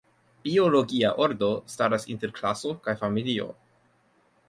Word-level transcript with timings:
Biologia 0.45 1.11
ordo 1.25 1.51
staras 1.75 2.09
inter 2.17 2.35
klaso 2.41 2.75
kaj 2.89 2.99
familio. 3.07 3.51